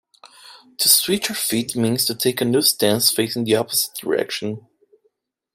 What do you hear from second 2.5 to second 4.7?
stance facing the opposite direction.